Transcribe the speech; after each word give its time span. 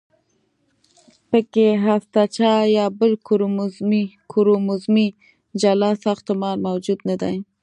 پکې 1.29 1.67
هستچه 1.83 2.51
یا 2.77 2.85
بل 2.99 3.11
کروموزومي 4.35 5.07
جلا 5.61 5.91
ساختمان 6.03 6.57
موجود 6.67 6.99
نه 7.09 7.15
دی. 7.21 7.35